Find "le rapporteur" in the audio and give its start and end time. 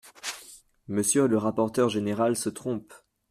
1.27-1.87